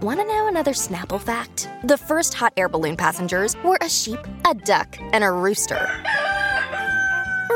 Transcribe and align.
Want 0.00 0.20
to 0.20 0.26
know 0.26 0.46
another 0.46 0.74
Snapple 0.74 1.20
fact? 1.20 1.68
The 1.82 1.98
first 1.98 2.32
hot 2.32 2.52
air 2.56 2.68
balloon 2.68 2.96
passengers 2.96 3.56
were 3.64 3.78
a 3.80 3.88
sheep, 3.88 4.20
a 4.48 4.54
duck, 4.54 4.96
and 5.00 5.24
a 5.24 5.32
rooster. 5.32 5.88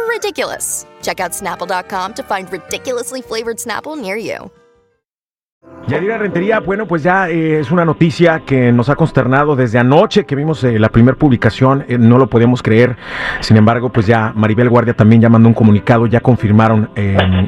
Ridiculous. 0.09 0.85
Check 1.03 1.21
out 1.21 1.31
snapple.com 1.31 2.15
to 2.15 2.23
find 2.25 2.51
ridiculously 2.53 3.23
flavored 3.23 3.59
Snapple 3.59 3.97
near 3.97 4.17
you. 4.17 4.51
Yadira 5.93 6.17
Rentería, 6.17 6.61
bueno, 6.61 6.87
pues 6.87 7.03
ya 7.03 7.29
eh, 7.29 7.61
es 7.61 7.71
una 7.71 7.85
noticia 7.85 8.41
que 8.47 8.73
nos 8.73 8.89
ha 8.89 8.97
consternado 8.97 9.55
desde 9.55 9.79
anoche 9.79 10.25
que 10.25 10.35
vimos 10.35 10.65
eh, 10.65 10.79
la 10.79 10.89
primera 10.89 11.19
publicación, 11.19 11.85
eh, 11.87 11.99
no 11.99 12.17
lo 12.17 12.29
podíamos 12.29 12.63
creer. 12.63 12.97
Sin 13.41 13.59
embargo, 13.59 13.91
pues 13.91 14.07
ya 14.07 14.33
Maribel 14.35 14.71
Guardia 14.71 14.95
también 14.95 15.21
ya 15.21 15.29
mandó 15.29 15.51
un 15.51 15.55
comunicado, 15.55 16.07
ya 16.07 16.21
confirmaron 16.21 16.89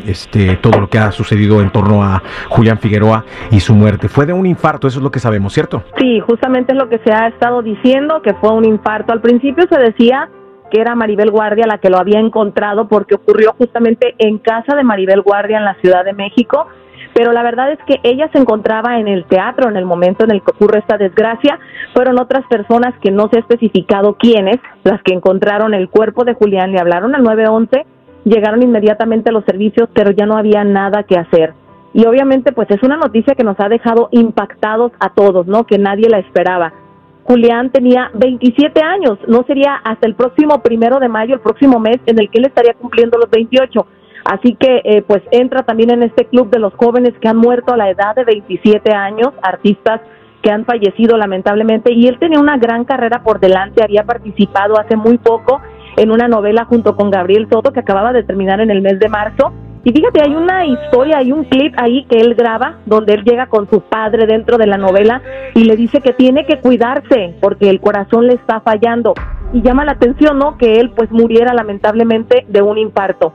este 0.06 0.56
todo 0.56 0.78
lo 0.78 0.90
que 0.90 0.98
ha 0.98 1.10
sucedido 1.10 1.62
en 1.62 1.70
torno 1.70 2.02
a 2.02 2.22
Julián 2.50 2.78
Figueroa 2.78 3.24
y 3.50 3.60
su 3.60 3.74
muerte. 3.74 4.08
Fue 4.08 4.26
de 4.26 4.34
un 4.34 4.44
infarto, 4.44 4.88
eso 4.88 4.98
es 4.98 5.02
lo 5.02 5.10
que 5.10 5.20
sabemos, 5.20 5.54
¿cierto? 5.54 5.82
Sí, 5.98 6.20
justamente 6.20 6.74
es 6.74 6.78
lo 6.78 6.90
que 6.90 6.98
se 6.98 7.14
ha 7.14 7.28
estado 7.28 7.62
diciendo, 7.62 8.20
que 8.20 8.34
fue 8.34 8.52
un 8.52 8.66
infarto. 8.66 9.14
Al 9.14 9.22
principio 9.22 9.64
se 9.70 9.78
decía 9.78 10.28
que 10.70 10.82
era 10.82 10.94
Maribel 10.94 11.30
Guardia 11.30 11.66
la 11.66 11.78
que 11.78 11.88
lo 11.88 11.96
había 11.96 12.20
encontrado 12.20 12.88
porque 12.88 13.14
ocurrió 13.14 13.54
justamente 13.56 14.14
en 14.18 14.36
casa 14.36 14.76
de 14.76 14.84
Maribel 14.84 15.22
Guardia 15.22 15.56
en 15.56 15.64
la 15.64 15.76
Ciudad 15.76 16.04
de 16.04 16.12
México 16.12 16.66
pero 17.14 17.32
la 17.32 17.42
verdad 17.42 17.70
es 17.70 17.78
que 17.86 18.00
ella 18.02 18.28
se 18.32 18.38
encontraba 18.38 18.98
en 18.98 19.06
el 19.08 19.24
teatro 19.24 19.68
en 19.68 19.76
el 19.76 19.84
momento 19.84 20.24
en 20.24 20.32
el 20.32 20.42
que 20.42 20.50
ocurre 20.50 20.80
esta 20.80 20.98
desgracia. 20.98 21.58
Fueron 21.94 22.20
otras 22.20 22.44
personas 22.46 22.92
que 23.00 23.12
no 23.12 23.28
se 23.28 23.36
ha 23.36 23.40
especificado 23.40 24.14
quiénes, 24.14 24.56
las 24.82 25.00
que 25.02 25.14
encontraron 25.14 25.74
el 25.74 25.88
cuerpo 25.88 26.24
de 26.24 26.34
Julián, 26.34 26.72
le 26.72 26.80
hablaron 26.80 27.14
al 27.14 27.22
911, 27.22 27.86
llegaron 28.24 28.62
inmediatamente 28.62 29.30
a 29.30 29.32
los 29.32 29.44
servicios, 29.44 29.88
pero 29.94 30.10
ya 30.10 30.26
no 30.26 30.36
había 30.36 30.64
nada 30.64 31.04
que 31.04 31.16
hacer. 31.16 31.54
Y 31.92 32.04
obviamente 32.06 32.50
pues 32.50 32.68
es 32.72 32.82
una 32.82 32.96
noticia 32.96 33.36
que 33.36 33.44
nos 33.44 33.58
ha 33.60 33.68
dejado 33.68 34.08
impactados 34.10 34.90
a 34.98 35.10
todos, 35.10 35.46
¿no? 35.46 35.64
Que 35.64 35.78
nadie 35.78 36.08
la 36.08 36.18
esperaba. 36.18 36.72
Julián 37.22 37.70
tenía 37.70 38.10
27 38.14 38.82
años, 38.82 39.18
no 39.28 39.44
sería 39.46 39.76
hasta 39.76 40.06
el 40.06 40.14
próximo 40.14 40.60
primero 40.62 40.98
de 40.98 41.08
mayo, 41.08 41.34
el 41.34 41.40
próximo 41.40 41.78
mes, 41.78 41.98
en 42.06 42.18
el 42.18 42.28
que 42.28 42.38
él 42.38 42.46
estaría 42.46 42.74
cumpliendo 42.74 43.16
los 43.18 43.30
28. 43.30 43.86
Así 44.24 44.56
que 44.58 44.80
eh, 44.84 45.02
pues 45.02 45.22
entra 45.30 45.64
también 45.64 45.90
en 45.90 46.02
este 46.02 46.24
club 46.26 46.50
de 46.50 46.58
los 46.58 46.72
jóvenes 46.74 47.12
que 47.20 47.28
han 47.28 47.36
muerto 47.36 47.74
a 47.74 47.76
la 47.76 47.90
edad 47.90 48.14
de 48.14 48.24
27 48.24 48.92
años, 48.92 49.32
artistas 49.42 50.00
que 50.42 50.50
han 50.50 50.64
fallecido 50.64 51.16
lamentablemente 51.16 51.92
y 51.92 52.06
él 52.06 52.18
tenía 52.18 52.38
una 52.38 52.58
gran 52.58 52.84
carrera 52.84 53.22
por 53.22 53.40
delante, 53.40 53.82
había 53.82 54.04
participado 54.04 54.78
hace 54.78 54.94
muy 54.96 55.18
poco 55.18 55.60
en 55.96 56.10
una 56.10 56.28
novela 56.28 56.64
junto 56.64 56.96
con 56.96 57.10
Gabriel 57.10 57.48
Soto 57.50 57.72
que 57.72 57.80
acababa 57.80 58.12
de 58.12 58.24
terminar 58.24 58.60
en 58.60 58.70
el 58.70 58.82
mes 58.82 58.98
de 58.98 59.08
marzo. 59.08 59.52
Y 59.84 59.92
fíjate, 59.92 60.22
hay 60.22 60.34
una 60.34 60.64
historia, 60.64 61.18
hay 61.18 61.30
un 61.30 61.44
clip 61.44 61.74
ahí 61.76 62.04
que 62.06 62.18
él 62.18 62.34
graba 62.34 62.78
donde 62.86 63.12
él 63.12 63.24
llega 63.24 63.46
con 63.46 63.68
su 63.68 63.82
padre 63.82 64.26
dentro 64.26 64.56
de 64.56 64.66
la 64.66 64.78
novela 64.78 65.20
y 65.54 65.64
le 65.64 65.76
dice 65.76 66.00
que 66.00 66.14
tiene 66.14 66.46
que 66.46 66.58
cuidarse 66.58 67.34
porque 67.40 67.68
el 67.68 67.80
corazón 67.80 68.26
le 68.26 68.34
está 68.34 68.60
fallando. 68.60 69.12
Y 69.52 69.60
llama 69.60 69.84
la 69.84 69.92
atención, 69.92 70.38
¿no? 70.38 70.56
Que 70.56 70.80
él 70.80 70.90
pues 70.96 71.10
muriera 71.10 71.52
lamentablemente 71.52 72.46
de 72.48 72.62
un 72.62 72.78
infarto. 72.78 73.34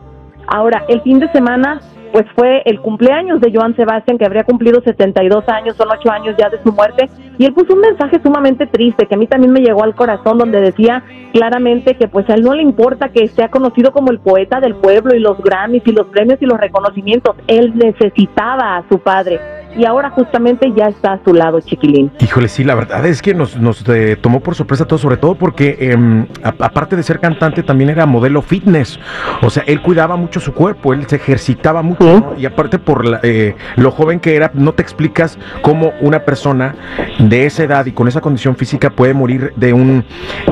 Ahora, 0.51 0.83
el 0.87 1.01
fin 1.01 1.19
de 1.19 1.31
semana, 1.31 1.79
pues 2.11 2.25
fue 2.35 2.63
el 2.65 2.81
cumpleaños 2.81 3.39
de 3.39 3.51
Joan 3.53 3.75
Sebastián, 3.75 4.17
que 4.17 4.25
habría 4.25 4.43
cumplido 4.43 4.81
72 4.81 5.47
años, 5.47 5.75
son 5.75 5.89
8 5.91 6.11
años 6.11 6.35
ya 6.39 6.49
de 6.49 6.61
su 6.63 6.71
muerte, 6.73 7.07
y 7.37 7.45
él 7.45 7.53
puso 7.53 7.73
un 7.73 7.81
mensaje 7.81 8.19
sumamente 8.23 8.65
triste, 8.65 9.05
que 9.05 9.13
a 9.13 9.17
mí 9.17 9.27
también 9.27 9.53
me 9.53 9.59
llegó 9.61 9.83
al 9.83 9.93
corazón, 9.93 10.39
donde 10.39 10.59
decía 10.59 11.03
claramente 11.33 11.95
que 11.95 12.07
pues 12.07 12.27
a 12.29 12.33
él 12.33 12.41
no 12.41 12.55
le 12.55 12.63
importa 12.63 13.09
que 13.09 13.27
sea 13.27 13.49
conocido 13.49 13.91
como 13.91 14.09
el 14.09 14.19
poeta 14.19 14.59
del 14.59 14.75
pueblo 14.75 15.15
y 15.15 15.19
los 15.19 15.37
Grammys 15.41 15.83
y 15.85 15.91
los 15.91 16.07
premios 16.07 16.41
y 16.41 16.47
los 16.47 16.59
reconocimientos, 16.59 17.35
él 17.45 17.73
necesitaba 17.75 18.77
a 18.77 18.83
su 18.89 18.97
padre 18.97 19.58
y 19.75 19.85
ahora 19.85 20.09
justamente 20.09 20.71
ya 20.75 20.87
está 20.87 21.13
a 21.13 21.23
su 21.23 21.33
lado, 21.33 21.59
chiquilín. 21.61 22.11
Híjole, 22.19 22.47
sí, 22.47 22.63
la 22.63 22.75
verdad 22.75 23.05
es 23.05 23.21
que 23.21 23.33
nos, 23.33 23.57
nos 23.57 23.87
eh, 23.89 24.17
tomó 24.19 24.39
por 24.39 24.55
sorpresa 24.55 24.85
todo, 24.85 24.99
sobre 24.99 25.17
todo 25.17 25.35
porque 25.35 25.77
em, 25.79 26.27
aparte 26.43 26.95
de 26.95 27.03
ser 27.03 27.19
cantante, 27.19 27.63
también 27.63 27.89
era 27.89 28.05
modelo 28.05 28.41
fitness. 28.41 28.99
O 29.41 29.49
sea, 29.49 29.63
él 29.67 29.81
cuidaba 29.81 30.15
mucho 30.15 30.39
su 30.39 30.53
cuerpo, 30.53 30.93
él 30.93 31.05
se 31.07 31.17
ejercitaba 31.17 31.81
mucho, 31.81 32.33
y 32.37 32.45
aparte 32.45 32.79
por 32.79 33.19
eh, 33.23 33.55
lo 33.75 33.91
joven 33.91 34.19
que 34.19 34.35
era, 34.35 34.51
no 34.53 34.73
te 34.73 34.81
explicas 34.81 35.37
cómo 35.61 35.93
una 36.01 36.19
persona 36.25 36.75
de 37.19 37.45
esa 37.45 37.63
edad 37.63 37.85
y 37.85 37.91
con 37.91 38.07
esa 38.07 38.21
condición 38.21 38.55
física 38.55 38.89
puede 38.89 39.13
morir 39.13 39.53
de 39.55 39.73
un 39.73 40.03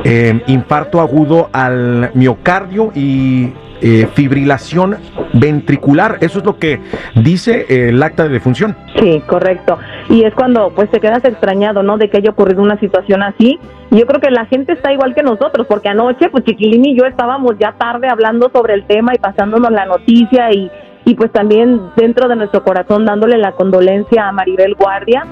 em, 0.03 0.41
infarto 0.47 1.01
agudo 1.01 1.49
al 1.53 2.11
miocardio 2.13 2.91
y 2.95 3.53
eh, 3.81 4.07
fibrilación 4.15 4.97
ventricular. 5.33 6.17
Eso 6.21 6.39
es 6.39 6.45
lo 6.45 6.57
que 6.57 6.79
dice 7.15 7.65
eh, 7.69 7.89
el 7.89 8.01
acta 8.01 8.23
de 8.23 8.29
defunción. 8.29 8.75
Sí, 8.99 9.21
correcto. 9.27 9.77
Y 10.09 10.23
es 10.23 10.33
cuando 10.33 10.71
pues 10.75 10.89
te 10.89 10.99
quedas 10.99 11.23
extrañado, 11.25 11.83
¿no? 11.83 11.97
De 11.97 12.09
que 12.09 12.17
haya 12.17 12.31
ocurrido 12.31 12.61
una 12.61 12.79
situación 12.79 13.23
así. 13.23 13.59
Yo 13.91 14.05
creo 14.05 14.19
que 14.19 14.31
la 14.31 14.45
gente 14.45 14.73
está 14.73 14.91
igual 14.91 15.15
que 15.15 15.23
nosotros, 15.23 15.67
porque 15.67 15.89
anoche 15.89 16.29
pues 16.29 16.43
Chiquilín 16.43 16.85
y 16.85 16.97
yo 16.97 17.05
estábamos 17.05 17.55
ya 17.59 17.73
tarde 17.73 18.07
hablando 18.09 18.49
sobre 18.53 18.73
el 18.73 18.85
tema 18.85 19.13
y 19.13 19.19
pasándonos 19.19 19.71
la 19.71 19.85
noticia 19.85 20.51
y, 20.51 20.69
y 21.05 21.15
pues 21.15 21.31
también 21.31 21.81
dentro 21.95 22.27
de 22.27 22.35
nuestro 22.35 22.63
corazón 22.63 23.05
dándole 23.05 23.37
la 23.37 23.53
condolencia 23.53 24.27
a 24.27 24.31
Maribel 24.31 24.75
Guardia 24.75 25.25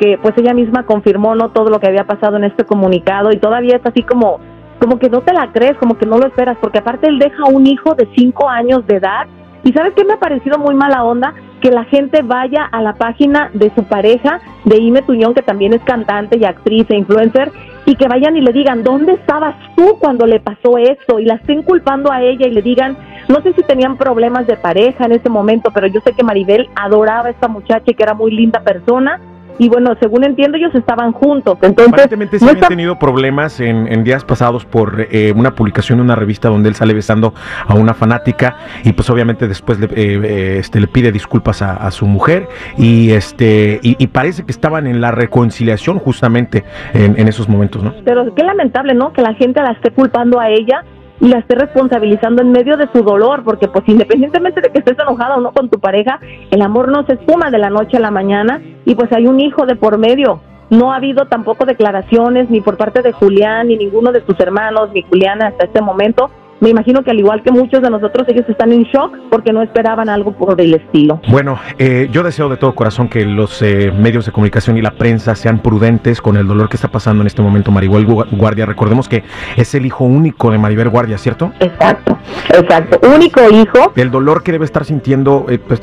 que 0.00 0.18
pues 0.20 0.34
ella 0.36 0.54
misma 0.54 0.84
confirmó 0.84 1.34
no 1.34 1.50
todo 1.50 1.70
lo 1.70 1.80
que 1.80 1.86
había 1.86 2.04
pasado 2.04 2.36
en 2.36 2.44
este 2.44 2.64
comunicado 2.64 3.30
y 3.32 3.38
todavía 3.38 3.76
es 3.76 3.86
así 3.86 4.02
como 4.02 4.40
como 4.80 4.98
que 4.98 5.08
no 5.08 5.20
te 5.22 5.32
la 5.32 5.52
crees, 5.52 5.76
como 5.78 5.96
que 5.96 6.06
no 6.06 6.18
lo 6.18 6.26
esperas, 6.26 6.56
porque 6.60 6.78
aparte 6.78 7.08
él 7.08 7.18
deja 7.18 7.44
un 7.44 7.66
hijo 7.66 7.94
de 7.94 8.08
cinco 8.16 8.48
años 8.48 8.86
de 8.86 8.96
edad. 8.96 9.26
Y 9.62 9.72
sabes 9.72 9.94
qué 9.94 10.04
me 10.04 10.14
ha 10.14 10.18
parecido 10.18 10.58
muy 10.58 10.74
mala 10.74 11.04
onda 11.04 11.34
que 11.62 11.70
la 11.70 11.84
gente 11.84 12.20
vaya 12.22 12.64
a 12.64 12.82
la 12.82 12.92
página 12.92 13.50
de 13.54 13.72
su 13.74 13.84
pareja, 13.84 14.40
de 14.66 14.76
Ime 14.76 15.00
Tuñón, 15.00 15.32
que 15.32 15.40
también 15.40 15.72
es 15.72 15.82
cantante 15.84 16.36
y 16.38 16.44
actriz 16.44 16.84
e 16.90 16.96
influencer, 16.96 17.50
y 17.86 17.96
que 17.96 18.06
vayan 18.06 18.36
y 18.36 18.42
le 18.42 18.52
digan, 18.52 18.82
¿dónde 18.82 19.12
estabas 19.12 19.54
tú 19.74 19.96
cuando 19.98 20.26
le 20.26 20.40
pasó 20.40 20.76
esto? 20.76 21.18
Y 21.18 21.24
la 21.24 21.36
estén 21.36 21.62
culpando 21.62 22.12
a 22.12 22.22
ella 22.22 22.46
y 22.46 22.50
le 22.50 22.60
digan, 22.60 22.98
no 23.28 23.40
sé 23.40 23.54
si 23.54 23.62
tenían 23.62 23.96
problemas 23.96 24.46
de 24.46 24.56
pareja 24.56 25.06
en 25.06 25.12
ese 25.12 25.30
momento, 25.30 25.70
pero 25.72 25.86
yo 25.86 26.00
sé 26.02 26.12
que 26.12 26.22
Maribel 26.22 26.68
adoraba 26.76 27.28
a 27.28 27.30
esta 27.30 27.48
muchacha 27.48 27.84
y 27.86 27.94
que 27.94 28.02
era 28.02 28.12
muy 28.12 28.30
linda 28.30 28.60
persona 28.60 29.18
y 29.58 29.68
bueno, 29.68 29.94
según 30.00 30.24
entiendo, 30.24 30.56
ellos 30.56 30.74
estaban 30.74 31.12
juntos. 31.12 31.58
Entonces, 31.62 31.92
Aparentemente 31.92 32.38
sí 32.38 32.48
habían 32.48 32.68
tenido 32.68 32.98
problemas 32.98 33.60
en, 33.60 34.04
días 34.04 34.24
pasados 34.24 34.64
por 34.64 35.06
eh, 35.10 35.32
una 35.34 35.54
publicación 35.54 35.98
en 35.98 36.06
una 36.06 36.16
revista 36.16 36.48
donde 36.48 36.68
él 36.68 36.74
sale 36.74 36.92
besando 36.92 37.32
a 37.66 37.74
una 37.74 37.94
fanática 37.94 38.56
y 38.84 38.92
pues 38.92 39.08
obviamente 39.08 39.48
después 39.48 39.78
le, 39.78 39.86
eh, 39.86 40.20
eh, 40.22 40.56
este, 40.58 40.80
le 40.80 40.88
pide 40.88 41.12
disculpas 41.12 41.62
a, 41.62 41.90
su 41.90 42.06
mujer 42.06 42.48
y 42.76 43.12
este 43.12 43.78
y, 43.82 44.06
parece 44.08 44.44
que 44.44 44.50
estaban 44.50 44.86
en 44.86 45.00
la 45.00 45.10
reconciliación 45.10 45.98
justamente 45.98 46.64
en, 46.92 47.18
en 47.18 47.28
esos 47.28 47.48
momentos, 47.48 47.82
¿no? 47.82 47.94
Pero 48.04 48.34
qué 48.34 48.42
lamentable, 48.42 48.94
¿no? 48.94 49.12
Que 49.12 49.22
la 49.22 49.34
gente 49.34 49.60
la 49.62 49.72
esté 49.72 49.90
culpando 49.90 50.40
a 50.40 50.48
ella 50.48 50.84
y 51.20 51.28
la 51.28 51.38
esté 51.38 51.54
responsabilizando 51.54 52.42
en 52.42 52.52
medio 52.52 52.76
de 52.76 52.88
su 52.92 53.02
dolor, 53.02 53.44
porque 53.44 53.68
pues 53.68 53.84
independientemente 53.88 54.60
de 54.60 54.70
que 54.70 54.78
estés 54.78 54.98
enojada 54.98 55.36
o 55.36 55.40
no 55.40 55.52
con 55.52 55.68
tu 55.68 55.78
pareja, 55.78 56.18
el 56.50 56.62
amor 56.62 56.88
no 56.88 57.04
se 57.06 57.14
espuma 57.14 57.50
de 57.50 57.58
la 57.58 57.70
noche 57.70 57.96
a 57.96 58.00
la 58.00 58.10
mañana 58.10 58.60
y 58.84 58.94
pues 58.94 59.12
hay 59.12 59.26
un 59.26 59.40
hijo 59.40 59.66
de 59.66 59.76
por 59.76 59.98
medio. 59.98 60.40
No 60.70 60.92
ha 60.92 60.96
habido 60.96 61.26
tampoco 61.26 61.66
declaraciones 61.66 62.50
ni 62.50 62.60
por 62.60 62.76
parte 62.76 63.02
de 63.02 63.12
Julián 63.12 63.68
ni 63.68 63.76
ninguno 63.76 64.12
de 64.12 64.24
sus 64.26 64.38
hermanos 64.40 64.90
ni 64.92 65.02
Juliana 65.02 65.48
hasta 65.48 65.66
este 65.66 65.80
momento 65.80 66.30
me 66.60 66.70
imagino 66.70 67.02
que 67.02 67.10
al 67.10 67.18
igual 67.18 67.42
que 67.42 67.50
muchos 67.50 67.82
de 67.82 67.90
nosotros, 67.90 68.26
ellos 68.28 68.44
están 68.48 68.72
en 68.72 68.84
shock 68.84 69.16
porque 69.30 69.52
no 69.52 69.62
esperaban 69.62 70.08
algo 70.08 70.32
por 70.32 70.60
el 70.60 70.74
estilo. 70.74 71.20
Bueno, 71.28 71.58
eh, 71.78 72.08
yo 72.10 72.22
deseo 72.22 72.48
de 72.48 72.56
todo 72.56 72.74
corazón 72.74 73.08
que 73.08 73.24
los 73.24 73.60
eh, 73.62 73.92
medios 73.92 74.26
de 74.26 74.32
comunicación 74.32 74.78
y 74.78 74.82
la 74.82 74.92
prensa 74.92 75.34
sean 75.34 75.58
prudentes 75.60 76.20
con 76.20 76.36
el 76.36 76.46
dolor 76.46 76.68
que 76.68 76.76
está 76.76 76.88
pasando 76.88 77.22
en 77.22 77.26
este 77.26 77.42
momento 77.42 77.70
Maribel 77.70 78.06
Guardia. 78.06 78.66
Recordemos 78.66 79.08
que 79.08 79.24
es 79.56 79.74
el 79.74 79.86
hijo 79.86 80.04
único 80.04 80.50
de 80.50 80.58
Maribel 80.58 80.88
Guardia, 80.88 81.18
¿cierto? 81.18 81.52
Exacto, 81.60 82.18
exacto. 82.48 83.00
Único 83.14 83.40
hijo. 83.50 83.92
El 83.96 84.10
dolor 84.10 84.42
que 84.42 84.52
debe 84.52 84.64
estar 84.64 84.84
sintiendo, 84.84 85.46
eh, 85.48 85.58
pues, 85.58 85.80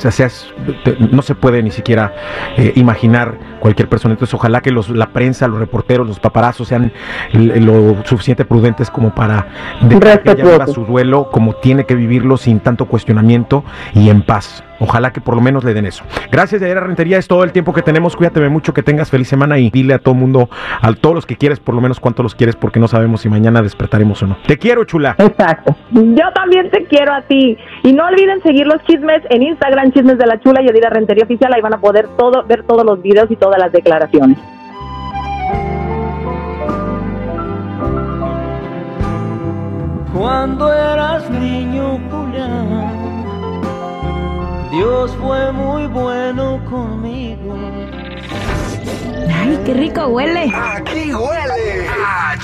no 1.12 1.22
se 1.22 1.36
puede 1.36 1.62
ni 1.62 1.72
siquiera 1.72 2.14
imaginar 2.76 3.38
cualquier 3.60 3.88
persona. 3.88 4.14
Entonces, 4.14 4.34
ojalá 4.34 4.62
que 4.62 4.72
los, 4.72 4.90
la 4.90 5.08
prensa, 5.08 5.48
los 5.48 5.60
reporteros, 5.60 6.08
los 6.08 6.20
paparazos 6.20 6.68
sean 6.68 6.92
lo 7.34 8.04
suficiente 8.06 8.46
prudentes 8.46 8.90
como 8.90 9.14
para... 9.14 9.48
Respetuosos 9.82 10.71
su 10.74 10.86
duelo 10.86 11.30
como 11.32 11.54
tiene 11.54 11.86
que 11.86 11.96
vivirlo 11.96 12.38
sin 12.38 12.60
tanto 12.60 12.86
cuestionamiento 12.86 13.64
y 13.94 14.10
en 14.10 14.22
paz. 14.22 14.64
Ojalá 14.82 15.14
que 15.14 15.22
por 15.22 15.36
lo 15.36 15.42
menos 15.42 15.64
le 15.64 15.76
den 15.76 15.86
eso. 15.86 16.04
Gracias, 16.32 16.60
Yadira 16.60 16.82
Rentería. 16.82 17.20
Es 17.20 17.28
todo 17.28 17.44
el 17.44 17.52
tiempo 17.52 17.72
que 17.72 17.84
tenemos. 17.84 18.16
Cuídate 18.16 18.42
mucho, 18.50 18.74
que 18.74 18.82
tengas 18.82 19.12
feliz 19.12 19.28
semana 19.28 19.60
y 19.60 19.70
dile 19.70 19.94
a 19.94 20.00
todo 20.00 20.16
mundo, 20.16 20.50
a 20.82 20.92
todos 20.94 21.14
los 21.14 21.26
que 21.28 21.36
quieres, 21.36 21.60
por 21.60 21.76
lo 21.76 21.82
menos 21.82 22.00
cuánto 22.00 22.24
los 22.24 22.34
quieres, 22.34 22.56
porque 22.56 22.80
no 22.80 22.88
sabemos 22.88 23.22
si 23.22 23.30
mañana 23.30 23.62
despertaremos 23.62 24.24
o 24.24 24.28
no. 24.28 24.38
Te 24.48 24.58
quiero, 24.58 24.84
chula. 24.86 25.16
Exacto. 25.20 25.76
Yo 25.92 26.32
también 26.34 26.72
te 26.72 26.86
quiero 26.86 27.14
a 27.14 27.22
ti. 27.22 27.58
Y 27.84 27.94
no 27.94 28.08
olviden 28.08 28.42
seguir 28.42 28.66
los 28.66 28.82
chismes 28.86 29.22
en 29.30 29.44
Instagram, 29.44 29.92
Chismes 29.92 30.18
de 30.18 30.26
la 30.26 30.40
Chula 30.40 30.64
y 30.64 30.66
Yadira 30.66 30.90
Rentería 30.90 31.26
Oficial. 31.26 31.54
Ahí 31.54 31.62
van 31.62 31.76
a 31.76 31.80
poder 31.80 32.08
todo, 32.18 32.44
ver 32.48 32.64
todos 32.64 32.84
los 32.84 33.04
videos 33.04 33.30
y 33.30 33.36
todas 33.36 33.60
las 33.60 33.72
declaraciones. 33.72 34.40
Cuando 40.22 40.72
eras 40.72 41.28
niño, 41.32 42.00
Julián, 42.12 42.92
Dios 44.70 45.18
fue 45.20 45.52
muy 45.52 45.88
bueno 45.88 46.64
conmigo. 46.70 47.58
Ay, 49.34 49.60
qué 49.66 49.74
rico 49.74 50.06
huele. 50.10 50.52
Aquí 50.56 51.12
huele 51.12 51.88
a 51.90 52.38